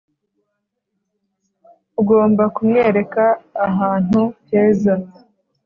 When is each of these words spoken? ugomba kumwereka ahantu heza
ugomba 2.01 2.43
kumwereka 2.55 3.23
ahantu 3.67 4.21
heza 4.49 4.93